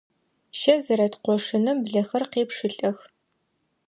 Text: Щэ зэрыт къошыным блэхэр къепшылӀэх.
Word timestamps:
Щэ 0.59 0.75
зэрыт 0.85 1.15
къошыным 1.23 1.77
блэхэр 1.85 2.23
къепшылӀэх. 2.31 2.97